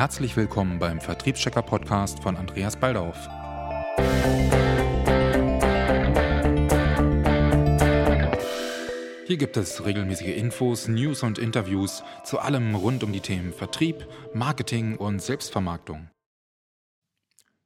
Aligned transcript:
Herzlich 0.00 0.34
willkommen 0.34 0.78
beim 0.78 0.98
Vertriebschecker 0.98 1.60
Podcast 1.60 2.22
von 2.22 2.34
Andreas 2.34 2.74
Baldauf. 2.74 3.28
Hier 9.26 9.36
gibt 9.36 9.58
es 9.58 9.84
regelmäßige 9.84 10.34
Infos, 10.38 10.88
News 10.88 11.22
und 11.22 11.38
Interviews 11.38 12.02
zu 12.24 12.38
allem 12.38 12.74
rund 12.76 13.04
um 13.04 13.12
die 13.12 13.20
Themen 13.20 13.52
Vertrieb, 13.52 14.06
Marketing 14.32 14.96
und 14.96 15.20
Selbstvermarktung. 15.20 16.08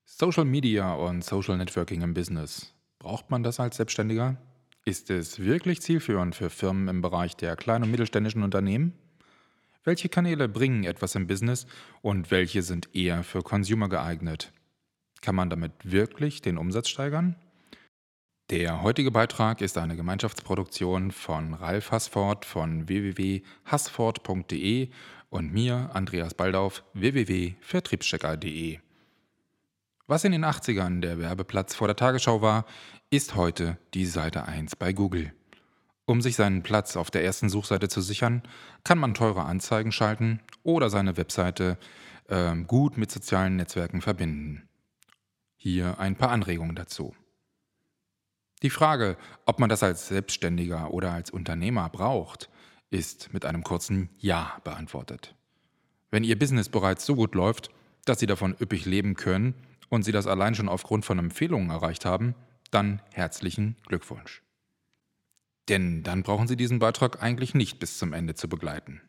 Social 0.04 0.44
Media 0.44 0.92
und 0.92 1.22
Social 1.22 1.56
Networking 1.56 2.02
im 2.02 2.14
Business. 2.14 2.74
Braucht 2.98 3.30
man 3.30 3.44
das 3.44 3.60
als 3.60 3.76
Selbstständiger? 3.76 4.38
Ist 4.84 5.08
es 5.08 5.38
wirklich 5.38 5.82
zielführend 5.82 6.34
für 6.34 6.50
Firmen 6.50 6.88
im 6.88 7.00
Bereich 7.00 7.36
der 7.36 7.54
kleinen 7.54 7.84
und 7.84 7.92
mittelständischen 7.92 8.42
Unternehmen? 8.42 8.92
Welche 9.84 10.08
Kanäle 10.08 10.48
bringen 10.48 10.84
etwas 10.84 11.14
im 11.14 11.26
Business 11.26 11.66
und 12.00 12.30
welche 12.30 12.62
sind 12.62 12.88
eher 12.94 13.22
für 13.22 13.42
Consumer 13.42 13.90
geeignet? 13.90 14.50
Kann 15.20 15.34
man 15.34 15.50
damit 15.50 15.72
wirklich 15.82 16.40
den 16.40 16.56
Umsatz 16.56 16.88
steigern? 16.88 17.36
Der 18.48 18.82
heutige 18.82 19.10
Beitrag 19.10 19.60
ist 19.60 19.76
eine 19.76 19.96
Gemeinschaftsproduktion 19.96 21.10
von 21.10 21.52
Ralf 21.52 21.90
Hassford 21.90 22.46
von 22.46 22.88
www.hassford.de 22.88 24.88
und 25.28 25.52
mir, 25.52 25.90
Andreas 25.92 26.34
Baldauf, 26.34 26.82
www.vertriebschecker.de. 26.94 28.78
Was 30.06 30.24
in 30.24 30.32
den 30.32 30.44
80ern 30.44 31.00
der 31.00 31.18
Werbeplatz 31.18 31.74
vor 31.74 31.88
der 31.88 31.96
Tagesschau 31.96 32.40
war, 32.40 32.64
ist 33.10 33.34
heute 33.34 33.78
die 33.94 34.06
Seite 34.06 34.46
1 34.46 34.76
bei 34.76 34.92
Google. 34.92 35.32
Um 36.06 36.20
sich 36.20 36.36
seinen 36.36 36.62
Platz 36.62 36.96
auf 36.96 37.10
der 37.10 37.24
ersten 37.24 37.48
Suchseite 37.48 37.88
zu 37.88 38.00
sichern, 38.02 38.42
kann 38.84 38.98
man 38.98 39.14
teure 39.14 39.44
Anzeigen 39.44 39.90
schalten 39.90 40.40
oder 40.62 40.90
seine 40.90 41.16
Webseite 41.16 41.78
äh, 42.28 42.54
gut 42.66 42.98
mit 42.98 43.10
sozialen 43.10 43.56
Netzwerken 43.56 44.02
verbinden. 44.02 44.68
Hier 45.56 45.98
ein 45.98 46.16
paar 46.16 46.30
Anregungen 46.30 46.76
dazu. 46.76 47.14
Die 48.62 48.70
Frage, 48.70 49.16
ob 49.46 49.60
man 49.60 49.68
das 49.68 49.82
als 49.82 50.08
Selbstständiger 50.08 50.92
oder 50.92 51.12
als 51.12 51.30
Unternehmer 51.30 51.88
braucht, 51.88 52.50
ist 52.90 53.32
mit 53.32 53.44
einem 53.44 53.62
kurzen 53.62 54.10
Ja 54.18 54.58
beantwortet. 54.62 55.34
Wenn 56.10 56.24
Ihr 56.24 56.38
Business 56.38 56.68
bereits 56.68 57.04
so 57.06 57.14
gut 57.16 57.34
läuft, 57.34 57.70
dass 58.04 58.20
Sie 58.20 58.26
davon 58.26 58.54
üppig 58.60 58.84
leben 58.84 59.14
können 59.14 59.54
und 59.88 60.02
Sie 60.04 60.12
das 60.12 60.26
allein 60.26 60.54
schon 60.54 60.68
aufgrund 60.68 61.04
von 61.04 61.18
Empfehlungen 61.18 61.70
erreicht 61.70 62.04
haben, 62.04 62.34
dann 62.70 63.00
herzlichen 63.12 63.76
Glückwunsch. 63.86 64.43
Denn 65.68 66.02
dann 66.02 66.22
brauchen 66.22 66.46
Sie 66.46 66.56
diesen 66.56 66.78
Beitrag 66.78 67.22
eigentlich 67.22 67.54
nicht 67.54 67.78
bis 67.78 67.98
zum 67.98 68.12
Ende 68.12 68.34
zu 68.34 68.48
begleiten. 68.48 69.00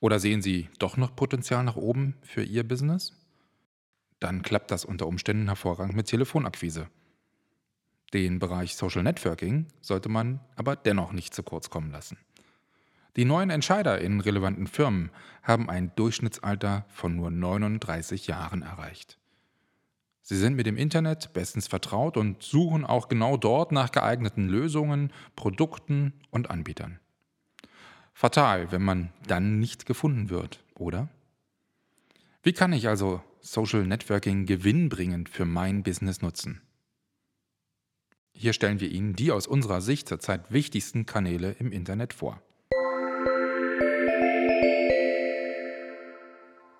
Oder 0.00 0.18
sehen 0.18 0.42
Sie 0.42 0.68
doch 0.78 0.96
noch 0.96 1.14
Potenzial 1.14 1.64
nach 1.64 1.76
oben 1.76 2.16
für 2.22 2.42
Ihr 2.42 2.66
Business? 2.66 3.12
Dann 4.20 4.42
klappt 4.42 4.70
das 4.70 4.84
unter 4.84 5.06
Umständen 5.06 5.46
hervorragend 5.46 5.96
mit 5.96 6.06
Telefonakquise. 6.06 6.88
Den 8.14 8.38
Bereich 8.38 8.76
Social 8.76 9.02
Networking 9.02 9.66
sollte 9.80 10.08
man 10.08 10.40
aber 10.56 10.76
dennoch 10.76 11.12
nicht 11.12 11.34
zu 11.34 11.42
kurz 11.42 11.68
kommen 11.68 11.90
lassen. 11.90 12.16
Die 13.16 13.24
neuen 13.24 13.50
Entscheider 13.50 14.00
in 14.00 14.20
relevanten 14.20 14.66
Firmen 14.66 15.10
haben 15.42 15.68
ein 15.68 15.92
Durchschnittsalter 15.94 16.84
von 16.88 17.16
nur 17.16 17.30
39 17.30 18.26
Jahren 18.26 18.62
erreicht. 18.62 19.18
Sie 20.26 20.38
sind 20.38 20.54
mit 20.54 20.64
dem 20.64 20.78
Internet 20.78 21.34
bestens 21.34 21.66
vertraut 21.66 22.16
und 22.16 22.42
suchen 22.42 22.86
auch 22.86 23.08
genau 23.08 23.36
dort 23.36 23.72
nach 23.72 23.92
geeigneten 23.92 24.48
Lösungen, 24.48 25.12
Produkten 25.36 26.14
und 26.30 26.48
Anbietern. 26.48 26.98
Fatal, 28.14 28.72
wenn 28.72 28.82
man 28.82 29.12
dann 29.26 29.58
nicht 29.58 29.84
gefunden 29.84 30.30
wird, 30.30 30.64
oder? 30.76 31.10
Wie 32.42 32.54
kann 32.54 32.72
ich 32.72 32.88
also 32.88 33.22
Social 33.42 33.86
Networking 33.86 34.46
gewinnbringend 34.46 35.28
für 35.28 35.44
mein 35.44 35.82
Business 35.82 36.22
nutzen? 36.22 36.62
Hier 38.32 38.54
stellen 38.54 38.80
wir 38.80 38.90
Ihnen 38.90 39.14
die 39.14 39.30
aus 39.30 39.46
unserer 39.46 39.82
Sicht 39.82 40.08
zurzeit 40.08 40.50
wichtigsten 40.50 41.04
Kanäle 41.04 41.52
im 41.58 41.70
Internet 41.70 42.14
vor. 42.14 42.40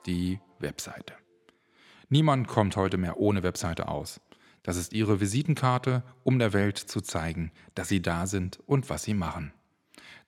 Die 0.06 0.41
Webseite. 0.60 1.24
Niemand 2.09 2.48
kommt 2.48 2.76
heute 2.76 2.97
mehr 2.97 3.19
ohne 3.19 3.42
Webseite 3.42 3.88
aus. 3.88 4.20
Das 4.62 4.76
ist 4.76 4.92
ihre 4.92 5.20
Visitenkarte, 5.20 6.03
um 6.22 6.38
der 6.38 6.53
Welt 6.53 6.78
zu 6.78 7.00
zeigen, 7.00 7.53
dass 7.75 7.88
sie 7.88 8.00
da 8.00 8.26
sind 8.26 8.59
und 8.66 8.88
was 8.88 9.03
sie 9.03 9.15
machen. 9.15 9.53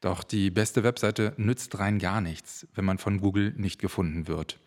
Doch 0.01 0.23
die 0.23 0.51
beste 0.51 0.85
Webseite 0.85 1.33
nützt 1.37 1.79
rein 1.79 1.99
gar 1.99 2.21
nichts, 2.21 2.67
wenn 2.75 2.85
man 2.85 2.99
von 2.99 3.21
Google 3.21 3.55
nicht 3.57 3.81
gefunden 3.81 4.29
wird. 4.29 4.61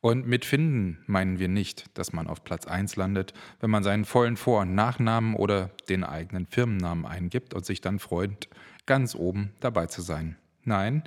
Und 0.00 0.28
mit 0.28 0.44
finden 0.44 1.02
meinen 1.06 1.40
wir 1.40 1.48
nicht, 1.48 1.86
dass 1.98 2.12
man 2.12 2.28
auf 2.28 2.44
Platz 2.44 2.66
1 2.66 2.94
landet, 2.94 3.34
wenn 3.58 3.70
man 3.70 3.82
seinen 3.82 4.04
vollen 4.04 4.36
Vor- 4.36 4.60
und 4.60 4.74
Nachnamen 4.74 5.34
oder 5.34 5.70
den 5.88 6.04
eigenen 6.04 6.46
Firmennamen 6.46 7.04
eingibt 7.04 7.52
und 7.52 7.66
sich 7.66 7.80
dann 7.80 7.98
freut, 7.98 8.48
ganz 8.86 9.16
oben 9.16 9.52
dabei 9.58 9.86
zu 9.86 10.00
sein. 10.00 10.36
Nein, 10.68 11.02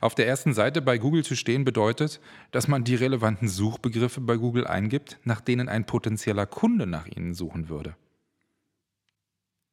auf 0.00 0.14
der 0.14 0.28
ersten 0.28 0.52
Seite 0.52 0.82
bei 0.82 0.98
Google 0.98 1.24
zu 1.24 1.34
stehen 1.34 1.64
bedeutet, 1.64 2.20
dass 2.52 2.68
man 2.68 2.84
die 2.84 2.94
relevanten 2.94 3.48
Suchbegriffe 3.48 4.20
bei 4.20 4.36
Google 4.36 4.66
eingibt, 4.66 5.18
nach 5.24 5.40
denen 5.40 5.68
ein 5.68 5.86
potenzieller 5.86 6.46
Kunde 6.46 6.86
nach 6.86 7.06
ihnen 7.06 7.34
suchen 7.34 7.68
würde. 7.68 7.96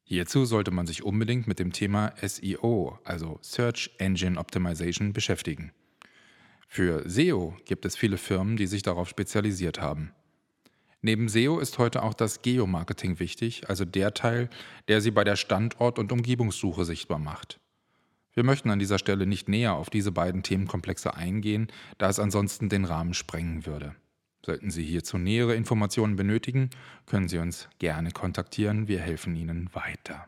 Hierzu 0.06 0.46
sollte 0.46 0.72
man 0.72 0.88
sich 0.88 1.04
unbedingt 1.04 1.46
mit 1.48 1.60
dem 1.60 1.74
Thema 1.74 2.14
SEO, 2.22 3.00
also 3.04 3.38
Search 3.42 3.92
Engine 3.98 4.40
Optimization, 4.40 5.14
beschäftigen. 5.14 5.72
Für 6.68 7.08
SEO 7.08 7.56
gibt 7.66 7.86
es 7.86 7.96
viele 7.96 8.18
Firmen, 8.18 8.58
die 8.58 8.68
sich 8.68 8.82
darauf 8.82 9.10
spezialisiert 9.10 9.80
haben. 9.80 10.12
Neben 11.02 11.28
SEO 11.28 11.60
ist 11.60 11.80
heute 11.80 12.02
auch 12.02 12.14
das 12.14 12.42
Geomarketing 12.42 13.20
wichtig, 13.20 13.70
also 13.70 13.84
der 13.84 14.14
Teil, 14.14 14.50
der 14.88 15.02
sie 15.02 15.12
bei 15.12 15.26
der 15.26 15.36
Standort- 15.36 16.00
und 16.00 16.14
Umgebungssuche 16.14 16.86
sichtbar 16.86 17.20
macht. 17.20 17.60
Wir 18.34 18.44
möchten 18.44 18.72
an 18.72 18.80
dieser 18.80 18.98
Stelle 18.98 19.28
nicht 19.28 19.48
näher 19.48 19.74
auf 19.74 19.90
diese 19.90 20.12
beiden 20.12 20.42
Themenkomplexe 20.42 21.14
eingehen, 21.14 21.68
da 21.98 22.10
es 22.10 22.20
ansonsten 22.20 22.70
den 22.70 22.86
Rahmen 22.86 23.14
sprengen 23.14 23.66
würde. 23.66 23.96
Sollten 24.46 24.72
Sie 24.72 24.84
hierzu 24.84 25.18
nähere 25.18 25.56
Informationen 25.56 26.16
benötigen, 26.16 26.70
können 27.06 27.28
Sie 27.28 27.38
uns 27.38 27.70
gerne 27.80 28.12
kontaktieren, 28.12 28.88
wir 28.88 29.00
helfen 29.00 29.36
Ihnen 29.36 29.70
weiter. 29.74 30.28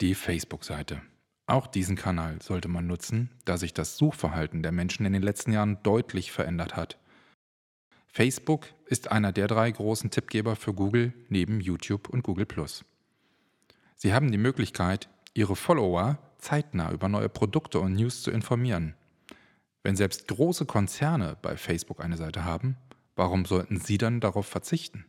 Die 0.00 0.14
Facebook-Seite. 0.14 1.00
Auch 1.46 1.66
diesen 1.66 1.96
Kanal 1.96 2.40
sollte 2.42 2.68
man 2.68 2.86
nutzen, 2.86 3.30
da 3.44 3.56
sich 3.56 3.72
das 3.72 3.96
Suchverhalten 3.96 4.62
der 4.62 4.72
Menschen 4.72 5.06
in 5.06 5.12
den 5.12 5.22
letzten 5.22 5.52
Jahren 5.52 5.82
deutlich 5.82 6.30
verändert 6.30 6.76
hat. 6.76 6.98
Facebook 8.06 8.66
ist 8.86 9.10
einer 9.10 9.32
der 9.32 9.46
drei 9.46 9.70
großen 9.70 10.10
Tippgeber 10.10 10.56
für 10.56 10.74
Google 10.74 11.12
neben 11.28 11.60
YouTube 11.60 12.08
und 12.08 12.22
Google⁇ 12.22 12.44
Sie 13.96 14.12
haben 14.12 14.32
die 14.32 14.38
Möglichkeit, 14.38 15.08
ihre 15.34 15.56
Follower 15.56 16.18
zeitnah 16.38 16.90
über 16.92 17.08
neue 17.08 17.28
Produkte 17.28 17.80
und 17.80 17.94
News 17.94 18.22
zu 18.22 18.30
informieren. 18.30 18.94
Wenn 19.82 19.96
selbst 19.96 20.28
große 20.28 20.66
Konzerne 20.66 21.36
bei 21.40 21.56
Facebook 21.56 22.00
eine 22.00 22.16
Seite 22.16 22.44
haben, 22.44 22.76
warum 23.16 23.44
sollten 23.44 23.80
sie 23.80 23.98
dann 23.98 24.20
darauf 24.20 24.46
verzichten? 24.46 25.06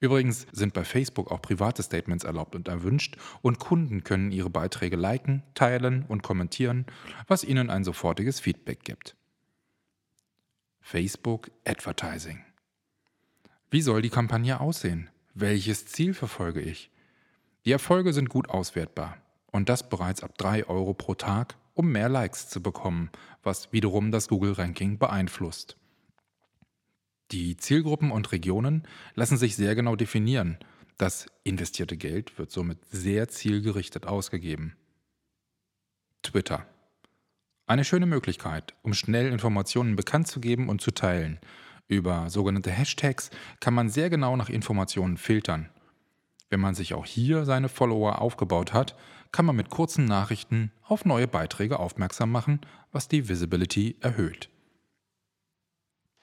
Übrigens 0.00 0.48
sind 0.50 0.74
bei 0.74 0.84
Facebook 0.84 1.30
auch 1.30 1.40
private 1.40 1.82
Statements 1.82 2.24
erlaubt 2.24 2.56
und 2.56 2.66
erwünscht 2.66 3.16
und 3.40 3.60
Kunden 3.60 4.02
können 4.02 4.32
ihre 4.32 4.50
Beiträge 4.50 4.96
liken, 4.96 5.44
teilen 5.54 6.04
und 6.08 6.24
kommentieren, 6.24 6.86
was 7.28 7.44
ihnen 7.44 7.70
ein 7.70 7.84
sofortiges 7.84 8.40
Feedback 8.40 8.82
gibt. 8.82 9.16
Facebook 10.80 11.52
Advertising. 11.64 12.44
Wie 13.70 13.80
soll 13.80 14.02
die 14.02 14.10
Kampagne 14.10 14.60
aussehen? 14.60 15.08
Welches 15.34 15.86
Ziel 15.86 16.14
verfolge 16.14 16.60
ich? 16.60 16.90
Die 17.64 17.70
Erfolge 17.70 18.12
sind 18.12 18.28
gut 18.28 18.50
auswertbar 18.50 19.18
und 19.52 19.68
das 19.68 19.88
bereits 19.88 20.24
ab 20.24 20.36
3 20.36 20.66
Euro 20.66 20.94
pro 20.94 21.14
Tag, 21.14 21.56
um 21.74 21.92
mehr 21.92 22.08
Likes 22.08 22.48
zu 22.48 22.60
bekommen, 22.60 23.10
was 23.44 23.72
wiederum 23.72 24.10
das 24.10 24.28
Google-Ranking 24.28 24.98
beeinflusst. 24.98 25.76
Die 27.30 27.56
Zielgruppen 27.56 28.10
und 28.10 28.32
Regionen 28.32 28.82
lassen 29.14 29.36
sich 29.36 29.54
sehr 29.54 29.76
genau 29.76 29.94
definieren. 29.94 30.58
Das 30.98 31.26
investierte 31.44 31.96
Geld 31.96 32.36
wird 32.36 32.50
somit 32.50 32.78
sehr 32.90 33.28
zielgerichtet 33.28 34.06
ausgegeben. 34.06 34.76
Twitter. 36.22 36.66
Eine 37.66 37.84
schöne 37.84 38.06
Möglichkeit, 38.06 38.74
um 38.82 38.92
schnell 38.92 39.32
Informationen 39.32 39.94
bekannt 39.94 40.26
zu 40.26 40.40
geben 40.40 40.68
und 40.68 40.80
zu 40.80 40.90
teilen. 40.90 41.38
Über 41.86 42.28
sogenannte 42.28 42.70
Hashtags 42.70 43.30
kann 43.60 43.72
man 43.72 43.88
sehr 43.88 44.10
genau 44.10 44.36
nach 44.36 44.50
Informationen 44.50 45.16
filtern 45.16 45.70
wenn 46.52 46.60
man 46.60 46.74
sich 46.74 46.92
auch 46.92 47.06
hier 47.06 47.46
seine 47.46 47.70
Follower 47.70 48.20
aufgebaut 48.20 48.74
hat, 48.74 48.94
kann 49.32 49.46
man 49.46 49.56
mit 49.56 49.70
kurzen 49.70 50.04
Nachrichten 50.04 50.70
auf 50.82 51.06
neue 51.06 51.26
Beiträge 51.26 51.78
aufmerksam 51.78 52.30
machen, 52.30 52.60
was 52.92 53.08
die 53.08 53.30
Visibility 53.30 53.96
erhöht. 54.00 54.50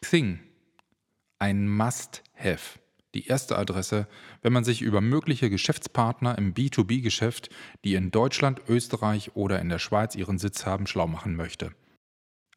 Xing. 0.01 0.39
Ein 1.39 1.67
Must-Have. 1.67 2.79
Die 3.15 3.25
erste 3.25 3.57
Adresse, 3.57 4.07
wenn 4.43 4.53
man 4.53 4.63
sich 4.63 4.83
über 4.83 5.01
mögliche 5.01 5.49
Geschäftspartner 5.49 6.37
im 6.37 6.53
B2B-Geschäft, 6.53 7.49
die 7.83 7.95
in 7.95 8.11
Deutschland, 8.11 8.61
Österreich 8.69 9.35
oder 9.35 9.59
in 9.59 9.69
der 9.69 9.79
Schweiz 9.79 10.13
ihren 10.13 10.37
Sitz 10.37 10.67
haben, 10.67 10.85
schlau 10.85 11.07
machen 11.07 11.35
möchte. 11.35 11.71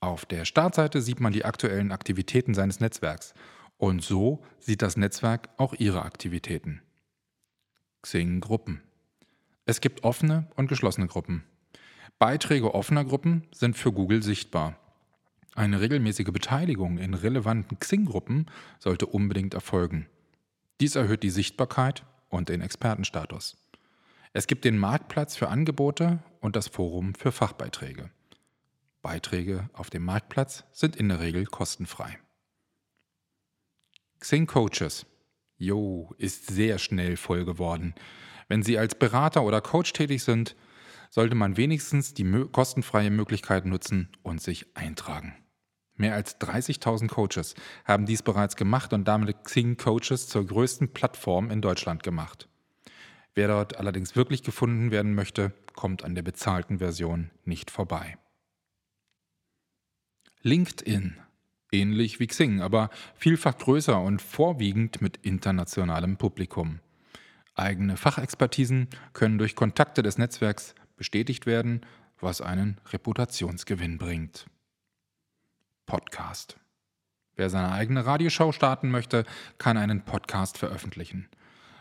Auf 0.01 0.27
der 0.27 0.45
Startseite 0.45 1.01
sieht 1.01 1.21
man 1.21 1.33
die 1.33 1.47
aktuellen 1.47 1.91
Aktivitäten 1.91 2.53
seines 2.53 2.81
Netzwerks 2.81 3.33
und 3.79 4.03
so 4.03 4.45
sieht 4.59 4.83
das 4.83 4.99
Netzwerk 4.99 5.49
auch 5.57 5.73
Ihre 5.73 6.03
Aktivitäten. 6.03 6.83
Xing-Gruppen. 8.02 8.82
Es 9.64 9.81
gibt 9.81 10.04
offene 10.04 10.49
und 10.56 10.69
geschlossene 10.69 11.06
Gruppen. 11.06 11.44
Beiträge 12.19 12.75
offener 12.75 13.04
Gruppen 13.04 13.46
sind 13.52 13.76
für 13.76 13.93
Google 13.93 14.22
sichtbar. 14.22 14.78
Eine 15.54 15.81
regelmäßige 15.81 16.32
Beteiligung 16.32 16.99
in 16.99 17.14
relevanten 17.14 17.78
Xing-Gruppen 17.78 18.46
sollte 18.78 19.06
unbedingt 19.06 19.54
erfolgen. 19.54 20.08
Dies 20.81 20.96
erhöht 20.96 21.22
die 21.22 21.31
Sichtbarkeit 21.31 22.04
und 22.28 22.49
den 22.49 22.60
Expertenstatus. 22.60 23.56
Es 24.32 24.46
gibt 24.46 24.64
den 24.64 24.78
Marktplatz 24.78 25.37
für 25.37 25.49
Angebote 25.49 26.20
und 26.40 26.56
das 26.56 26.69
Forum 26.69 27.14
für 27.14 27.32
Fachbeiträge. 27.32 28.10
Beiträge 29.02 29.69
auf 29.75 29.90
dem 29.90 30.04
Marktplatz 30.04 30.64
sind 30.72 30.96
in 30.96 31.08
der 31.08 31.20
Regel 31.20 31.44
kostenfrei. 31.44 32.19
Xing 34.20 34.46
Coaches. 34.46 35.06
Jo, 35.62 36.12
ist 36.19 36.49
sehr 36.49 36.79
schnell 36.79 37.17
voll 37.17 37.44
geworden. 37.44 37.94
Wenn 38.49 38.64
Sie 38.64 38.79
als 38.79 38.97
Berater 38.97 39.44
oder 39.44 39.61
Coach 39.61 39.93
tätig 39.93 40.25
sind, 40.25 40.56
sollte 41.09 41.37
man 41.37 41.56
wenigstens 41.56 42.14
die 42.14 42.25
kostenfreie 42.50 43.12
Möglichkeit 43.12 43.64
nutzen 43.64 44.09
und 44.25 44.43
sich 44.43 44.67
eintragen. 44.75 45.37
Mehr 45.94 46.14
als 46.14 46.41
30.000 46.41 47.06
Coaches 47.06 47.55
haben 47.85 48.06
dies 48.06 48.25
bereits 48.25 48.56
gemacht 48.56 48.93
und 48.93 49.06
damit 49.06 49.44
Xing 49.44 49.76
Coaches 49.76 50.26
zur 50.26 50.44
größten 50.44 50.93
Plattform 50.93 51.49
in 51.49 51.62
Deutschland 51.62 52.03
gemacht. 52.03 52.49
Wer 53.37 53.47
dort 53.47 53.76
allerdings 53.76 54.17
wirklich 54.17 54.43
gefunden 54.43 54.91
werden 54.91 55.14
möchte, 55.14 55.53
kommt 55.75 56.03
an 56.03 56.17
der 56.17 56.23
bezahlten 56.23 56.79
Version 56.79 57.31
nicht 57.44 57.70
vorbei. 57.70 58.19
LinkedIn. 60.41 61.20
Ähnlich 61.73 62.21
wie 62.21 62.27
Xing, 62.27 62.61
aber 62.61 62.91
vielfach 63.17 63.57
größer 63.57 63.99
und 63.99 64.21
vorwiegend 64.21 65.01
mit 65.01 65.17
internationalem 65.23 66.19
Publikum. 66.19 66.81
Eigene 67.55 67.97
Fachexpertisen 67.97 68.89
können 69.15 69.39
durch 69.39 69.57
Kontakte 69.57 70.03
des 70.03 70.19
Netzwerks 70.19 70.75
bestätigt 70.97 71.47
werden, 71.47 71.81
was 72.21 72.43
einen 72.43 72.79
Reputationsgewinn 72.93 73.97
bringt. 73.97 74.47
Podcast. 75.87 76.59
Wer 77.37 77.49
seine 77.49 77.73
eigene 77.73 78.05
Radioshow 78.05 78.53
starten 78.53 78.91
möchte, 78.91 79.25
kann 79.57 79.79
einen 79.79 80.05
Podcast 80.05 80.59
veröffentlichen. 80.59 81.29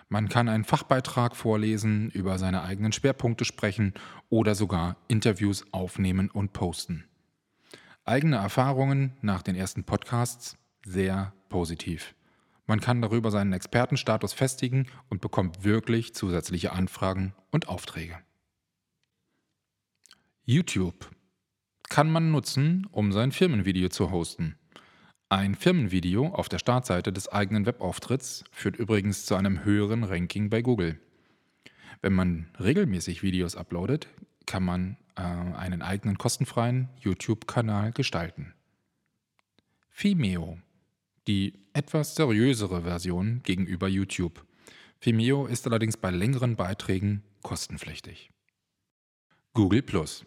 Man 0.08 0.30
kann 0.30 0.48
einen 0.48 0.64
Fachbeitrag 0.64 1.36
vorlesen, 1.36 2.10
über 2.10 2.38
seine 2.38 2.64
eigenen 2.64 2.94
Schwerpunkte 2.94 3.44
sprechen 3.44 3.94
oder 4.30 4.56
sogar 4.56 4.96
Interviews 5.10 5.66
aufnehmen 5.72 6.30
und 6.30 6.54
posten. 6.54 7.06
Eigene 8.12 8.36
Erfahrungen 8.36 9.14
nach 9.22 9.42
den 9.42 9.56
ersten 9.56 9.86
Podcasts 9.86 10.58
sehr 10.86 11.32
positiv. 11.48 12.14
Man 12.68 12.82
kann 12.82 13.02
darüber 13.02 13.32
seinen 13.32 13.54
Expertenstatus 13.54 14.34
festigen 14.34 14.88
und 15.10 15.22
bekommt 15.22 15.64
wirklich 15.64 16.14
zusätzliche 16.14 16.74
Anfragen 16.74 17.34
und 17.52 17.70
Aufträge. 17.70 18.18
YouTube 20.44 21.10
kann 21.88 22.12
man 22.12 22.32
nutzen, 22.32 22.86
um 22.92 23.14
sein 23.14 23.32
Firmenvideo 23.32 23.88
zu 23.88 24.12
hosten. 24.12 24.58
Ein 25.30 25.56
Firmenvideo 25.56 26.28
auf 26.34 26.50
der 26.50 26.60
Startseite 26.60 27.14
des 27.14 27.30
eigenen 27.30 27.66
Webauftritts 27.66 28.44
führt 28.52 28.76
übrigens 28.76 29.26
zu 29.26 29.36
einem 29.36 29.64
höheren 29.64 30.04
Ranking 30.04 30.50
bei 30.50 30.62
Google. 30.62 31.00
Wenn 32.02 32.12
man 32.12 32.50
regelmäßig 32.60 33.24
Videos 33.24 33.56
uploadet, 33.56 34.10
kann 34.52 34.64
man 34.64 34.98
äh, 35.16 35.22
einen 35.22 35.82
eigenen 35.82 36.18
kostenfreien 36.18 36.90
YouTube-Kanal 37.00 37.94
gestalten. 37.94 38.54
Vimeo, 39.96 40.60
die 41.26 41.54
etwas 41.72 42.16
seriösere 42.16 42.82
Version 42.82 43.40
gegenüber 43.44 43.88
YouTube. 43.88 44.46
Vimeo 45.00 45.46
ist 45.46 45.66
allerdings 45.68 45.96
bei 45.96 46.12
längeren 46.12 46.58
Beiträgen 46.58 47.24
kostenpflichtig. 47.44 48.30
Google 49.54 49.84
Plus, 49.84 50.26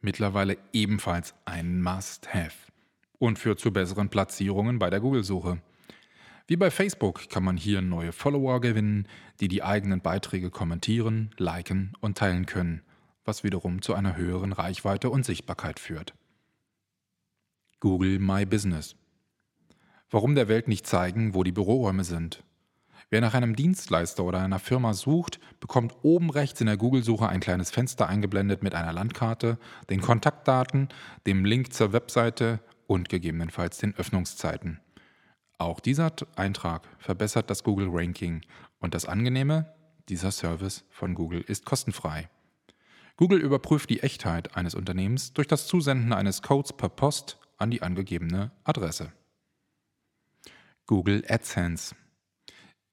mittlerweile 0.00 0.58
ebenfalls 0.72 1.32
ein 1.44 1.80
Must-Have 1.80 2.72
und 3.20 3.38
führt 3.38 3.60
zu 3.60 3.72
besseren 3.72 4.08
Platzierungen 4.08 4.80
bei 4.80 4.90
der 4.90 4.98
Google-Suche. 4.98 5.62
Wie 6.48 6.56
bei 6.56 6.72
Facebook 6.72 7.28
kann 7.28 7.44
man 7.44 7.56
hier 7.56 7.80
neue 7.80 8.10
Follower 8.10 8.60
gewinnen, 8.60 9.06
die 9.38 9.46
die 9.46 9.62
eigenen 9.62 10.00
Beiträge 10.00 10.50
kommentieren, 10.50 11.30
liken 11.38 11.92
und 12.00 12.18
teilen 12.18 12.46
können, 12.46 12.82
was 13.24 13.44
wiederum 13.44 13.82
zu 13.82 13.94
einer 13.94 14.16
höheren 14.16 14.52
Reichweite 14.52 15.10
und 15.10 15.24
Sichtbarkeit 15.24 15.78
führt. 15.78 16.14
Google 17.80 18.18
My 18.18 18.46
Business. 18.46 18.96
Warum 20.10 20.34
der 20.34 20.48
Welt 20.48 20.68
nicht 20.68 20.86
zeigen, 20.86 21.34
wo 21.34 21.42
die 21.42 21.52
Büroräume 21.52 22.04
sind? 22.04 22.44
Wer 23.10 23.20
nach 23.20 23.34
einem 23.34 23.56
Dienstleister 23.56 24.24
oder 24.24 24.40
einer 24.40 24.58
Firma 24.58 24.94
sucht, 24.94 25.38
bekommt 25.60 25.94
oben 26.02 26.30
rechts 26.30 26.60
in 26.60 26.66
der 26.66 26.76
Google-Suche 26.76 27.28
ein 27.28 27.40
kleines 27.40 27.70
Fenster 27.70 28.08
eingeblendet 28.08 28.62
mit 28.62 28.74
einer 28.74 28.92
Landkarte, 28.92 29.58
den 29.90 30.00
Kontaktdaten, 30.00 30.88
dem 31.26 31.44
Link 31.44 31.74
zur 31.74 31.92
Webseite 31.92 32.60
und 32.86 33.08
gegebenenfalls 33.08 33.78
den 33.78 33.94
Öffnungszeiten. 33.96 34.80
Auch 35.58 35.80
dieser 35.80 36.12
Eintrag 36.36 36.88
verbessert 36.98 37.50
das 37.50 37.64
Google 37.64 37.88
Ranking 37.90 38.40
und 38.80 38.94
das 38.94 39.06
Angenehme, 39.06 39.74
dieser 40.08 40.30
Service 40.30 40.84
von 40.90 41.14
Google 41.14 41.42
ist 41.42 41.64
kostenfrei. 41.64 42.28
Google 43.16 43.40
überprüft 43.40 43.90
die 43.90 44.00
Echtheit 44.00 44.56
eines 44.56 44.74
Unternehmens 44.74 45.32
durch 45.32 45.48
das 45.48 45.66
Zusenden 45.66 46.12
eines 46.12 46.42
Codes 46.42 46.72
per 46.72 46.88
Post 46.88 47.38
an 47.58 47.70
die 47.70 47.82
angegebene 47.82 48.50
Adresse. 48.64 49.12
Google 50.86 51.24
AdSense. 51.28 51.94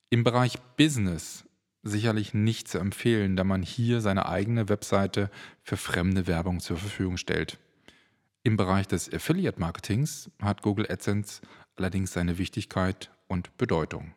Im 0.10 0.24
Bereich 0.24 0.60
Business 0.78 1.46
sicherlich 1.84 2.34
nicht 2.34 2.68
zu 2.68 2.78
empfehlen, 2.78 3.36
da 3.36 3.44
man 3.44 3.64
hier 3.64 4.02
seine 4.02 4.28
eigene 4.28 4.70
Webseite 4.70 5.30
für 5.64 5.78
fremde 5.78 6.28
Werbung 6.28 6.60
zur 6.60 6.78
Verfügung 6.78 7.18
stellt. 7.18 7.58
Im 8.44 8.58
Bereich 8.58 8.88
des 8.88 9.12
Affiliate 9.12 9.60
Marketings 9.60 10.30
hat 10.42 10.62
Google 10.62 10.90
AdSense 10.90 11.42
allerdings 11.76 12.14
seine 12.14 12.38
Wichtigkeit 12.38 13.12
und 13.28 13.56
Bedeutung. 13.58 14.14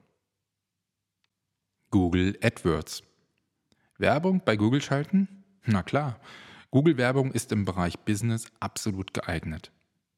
Google 1.90 2.38
AdWords. 2.42 3.02
Werbung 3.98 4.42
bei 4.44 4.56
Google 4.56 4.80
schalten? 4.80 5.41
Na 5.64 5.82
klar, 5.82 6.18
Google 6.70 6.96
Werbung 6.96 7.32
ist 7.32 7.52
im 7.52 7.64
Bereich 7.64 7.98
Business 8.00 8.46
absolut 8.60 9.14
geeignet. 9.14 9.70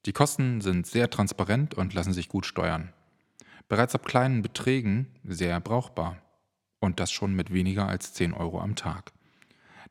Die 0.06 0.12
Kosten 0.12 0.60
sind 0.60 0.86
sehr 0.86 1.10
transparent 1.10 1.74
und 1.74 1.94
lassen 1.94 2.12
sich 2.12 2.28
gut 2.28 2.46
steuern. 2.46 2.92
Bereits 3.68 3.94
ab 3.94 4.04
kleinen 4.04 4.42
Beträgen 4.42 5.08
sehr 5.24 5.58
brauchbar. 5.60 6.20
Und 6.80 7.00
das 7.00 7.10
schon 7.10 7.34
mit 7.34 7.52
weniger 7.52 7.88
als 7.88 8.12
10 8.12 8.34
Euro 8.34 8.60
am 8.60 8.76
Tag. 8.76 9.12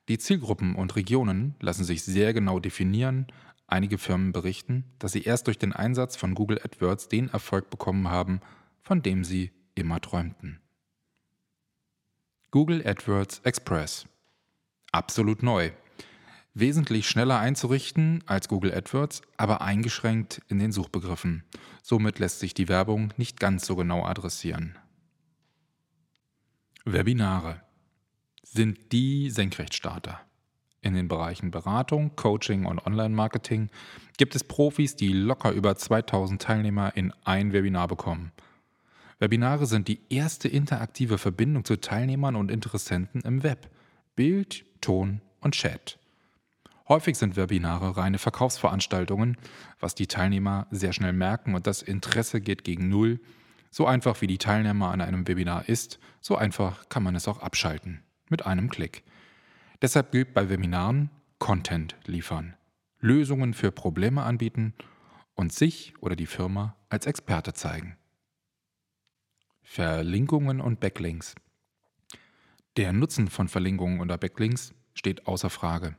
Die 0.08 0.20
Zielgruppen 0.20 0.76
und 0.76 0.96
Regionen 0.96 1.56
lassen 1.60 1.84
sich 1.84 2.04
sehr 2.04 2.34
genau 2.34 2.60
definieren, 2.60 3.28
Einige 3.74 3.98
Firmen 3.98 4.34
berichten, 4.34 4.84
dass 5.00 5.14
sie 5.14 5.24
erst 5.24 5.48
durch 5.48 5.58
den 5.58 5.74
Einsatz 5.74 6.16
von 6.16 6.36
Google 6.36 6.60
AdWords 6.64 7.08
den 7.08 7.30
Erfolg 7.30 7.72
bekommen 7.72 8.08
haben, 8.08 8.40
von 8.84 9.02
dem 9.02 9.24
sie 9.24 9.52
immer 9.74 10.00
träumten. 10.00 10.60
Google 12.52 12.86
AdWords 12.86 13.40
Express. 13.40 14.06
Absolut 14.94 15.42
neu. 15.42 15.72
Wesentlich 16.54 17.10
schneller 17.10 17.40
einzurichten 17.40 18.24
als 18.28 18.48
Google 18.48 18.76
AdWords, 18.76 19.24
aber 19.38 19.62
eingeschränkt 19.62 20.44
in 20.50 20.60
den 20.60 20.72
Suchbegriffen. 20.72 21.44
Somit 21.82 22.20
lässt 22.20 22.40
sich 22.40 22.54
die 22.54 22.68
Werbung 22.70 23.12
nicht 23.18 23.40
ganz 23.40 23.66
so 23.66 23.76
genau 23.76 24.06
adressieren. 24.06 24.78
Webinare 26.86 27.62
sind 28.44 28.92
die 28.92 29.32
Senkrechtstarter. 29.32 30.20
In 30.82 30.94
den 30.94 31.08
Bereichen 31.08 31.50
Beratung, 31.50 32.16
Coaching 32.16 32.68
und 32.68 32.86
Online-Marketing 32.86 33.70
gibt 34.18 34.36
es 34.36 34.44
Profis, 34.44 34.96
die 34.96 35.12
locker 35.12 35.52
über 35.52 35.76
2000 35.76 36.40
Teilnehmer 36.40 36.96
in 36.96 37.12
ein 37.24 37.52
Webinar 37.52 37.88
bekommen. 37.88 38.32
Webinare 39.18 39.66
sind 39.66 39.88
die 39.88 40.02
erste 40.10 40.50
interaktive 40.50 41.18
Verbindung 41.18 41.66
zu 41.66 41.82
Teilnehmern 41.82 42.36
und 42.36 42.52
Interessenten 42.52 43.22
im 43.22 43.42
Web. 43.42 43.72
Bild, 44.16 44.66
Ton 44.80 45.22
und 45.42 45.56
Chat. 45.56 45.98
Häufig 46.88 47.18
sind 47.18 47.36
Webinare 47.36 47.98
reine 47.98 48.20
Verkaufsveranstaltungen, 48.20 49.38
was 49.80 49.96
die 49.96 50.06
Teilnehmer 50.06 50.68
sehr 50.70 50.94
schnell 50.94 51.14
merken 51.14 51.56
und 51.56 51.66
das 51.66 51.82
Interesse 51.82 52.40
geht 52.40 52.64
gegen 52.64 52.90
Null. 52.90 53.20
So 53.72 53.88
einfach 53.88 54.22
wie 54.22 54.28
die 54.28 54.38
Teilnehmer 54.38 54.92
an 54.92 55.02
einem 55.02 55.28
Webinar 55.28 55.68
ist, 55.68 56.00
so 56.22 56.36
einfach 56.36 56.90
kann 56.90 57.02
man 57.02 57.16
es 57.16 57.28
auch 57.28 57.40
abschalten. 57.40 58.04
Mit 58.30 58.46
einem 58.46 58.70
Klick. 58.70 59.04
Deshalb 59.82 60.12
gilt 60.12 60.34
bei 60.36 60.50
Webinaren 60.50 61.10
Content 61.40 61.96
liefern, 62.06 62.56
Lösungen 63.00 63.54
für 63.54 63.72
Probleme 63.72 64.24
anbieten 64.24 64.76
und 65.34 65.52
sich 65.52 65.94
oder 66.02 66.16
die 66.16 66.28
Firma 66.28 66.76
als 66.90 67.08
Experte 67.08 67.54
zeigen. 67.54 67.98
Verlinkungen 69.64 70.62
und 70.62 70.80
Backlinks. 70.80 71.34
Der 72.76 72.92
Nutzen 72.92 73.28
von 73.28 73.48
Verlinkungen 73.50 74.00
oder 74.00 74.18
Backlinks 74.18 74.74
steht 74.96 75.28
außer 75.28 75.52
Frage. 75.52 75.96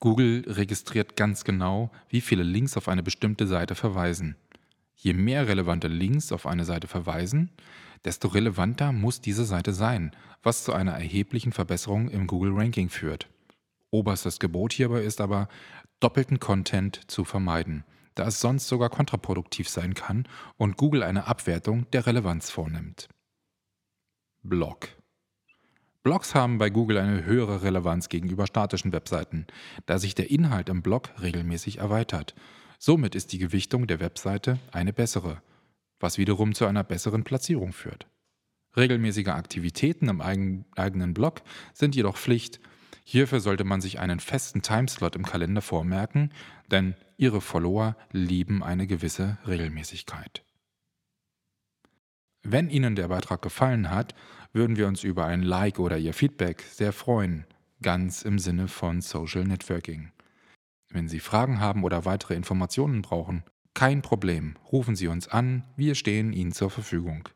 Google 0.00 0.44
registriert 0.46 1.16
ganz 1.16 1.44
genau, 1.44 1.90
wie 2.08 2.22
viele 2.22 2.44
Links 2.44 2.78
auf 2.78 2.88
eine 2.88 3.02
bestimmte 3.02 3.46
Seite 3.46 3.74
verweisen. 3.74 4.36
Je 4.96 5.12
mehr 5.12 5.48
relevante 5.48 5.88
Links 5.88 6.32
auf 6.32 6.46
eine 6.46 6.64
Seite 6.64 6.88
verweisen, 6.88 7.50
desto 8.04 8.28
relevanter 8.28 8.92
muss 8.92 9.20
diese 9.20 9.44
Seite 9.44 9.74
sein, 9.74 10.12
was 10.42 10.64
zu 10.64 10.72
einer 10.72 10.92
erheblichen 10.92 11.52
Verbesserung 11.52 12.08
im 12.08 12.26
Google-Ranking 12.26 12.88
führt. 12.88 13.28
Oberstes 13.90 14.38
Gebot 14.38 14.72
hierbei 14.72 15.02
ist 15.02 15.20
aber, 15.20 15.48
doppelten 16.00 16.40
Content 16.40 17.10
zu 17.10 17.24
vermeiden, 17.24 17.84
da 18.14 18.26
es 18.28 18.40
sonst 18.40 18.68
sogar 18.68 18.88
kontraproduktiv 18.88 19.68
sein 19.68 19.92
kann 19.92 20.26
und 20.56 20.78
Google 20.78 21.02
eine 21.02 21.26
Abwertung 21.26 21.90
der 21.90 22.06
Relevanz 22.06 22.50
vornimmt. 22.50 23.08
Blog 24.42 24.88
Blogs 26.08 26.34
haben 26.34 26.56
bei 26.56 26.70
Google 26.70 26.96
eine 26.96 27.26
höhere 27.26 27.62
Relevanz 27.62 28.08
gegenüber 28.08 28.46
statischen 28.46 28.94
Webseiten, 28.94 29.46
da 29.84 29.98
sich 29.98 30.14
der 30.14 30.30
Inhalt 30.30 30.70
im 30.70 30.80
Blog 30.80 31.10
regelmäßig 31.20 31.80
erweitert 31.80 32.34
Somit 32.78 33.14
ist 33.14 33.30
die 33.34 33.38
Gewichtung 33.38 33.86
der 33.86 34.00
Webseite 34.00 34.58
eine 34.72 34.94
bessere, 34.94 35.42
was 36.00 36.16
wiederum 36.16 36.54
zu 36.54 36.64
einer 36.64 36.82
besseren 36.82 37.24
Platzierung 37.24 37.74
führt. 37.74 38.06
Regelmäßige 38.74 39.28
Aktivitäten 39.28 40.08
im 40.08 40.22
eigenen 40.22 41.12
Blog 41.12 41.42
sind 41.74 41.94
jedoch 41.94 42.16
Pflicht. 42.16 42.58
Hierfür 43.04 43.40
sollte 43.40 43.64
man 43.64 43.82
sich 43.82 43.98
einen 43.98 44.20
festen 44.20 44.62
Timeslot 44.62 45.14
im 45.14 45.26
Kalender 45.26 45.60
vormerken, 45.60 46.32
denn 46.70 46.94
Ihre 47.18 47.42
Follower 47.42 47.98
lieben 48.12 48.62
eine 48.62 48.86
gewisse 48.86 49.36
Regelmäßigkeit. 49.46 50.42
Wenn 52.50 52.70
Ihnen 52.70 52.96
der 52.96 53.08
Beitrag 53.08 53.42
gefallen 53.42 53.90
hat, 53.90 54.14
würden 54.54 54.78
wir 54.78 54.86
uns 54.86 55.04
über 55.04 55.26
ein 55.26 55.42
Like 55.42 55.78
oder 55.78 55.98
Ihr 55.98 56.14
Feedback 56.14 56.62
sehr 56.62 56.94
freuen, 56.94 57.44
ganz 57.82 58.22
im 58.22 58.38
Sinne 58.38 58.68
von 58.68 59.02
Social 59.02 59.44
Networking. 59.44 60.12
Wenn 60.88 61.08
Sie 61.08 61.20
Fragen 61.20 61.60
haben 61.60 61.84
oder 61.84 62.06
weitere 62.06 62.36
Informationen 62.36 63.02
brauchen, 63.02 63.44
kein 63.74 64.00
Problem, 64.00 64.56
rufen 64.72 64.96
Sie 64.96 65.08
uns 65.08 65.28
an, 65.28 65.64
wir 65.76 65.94
stehen 65.94 66.32
Ihnen 66.32 66.52
zur 66.52 66.70
Verfügung. 66.70 67.28